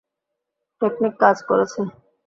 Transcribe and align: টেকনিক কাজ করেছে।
টেকনিক 0.81 1.13
কাজ 1.21 1.37
করেছে। 1.49 1.81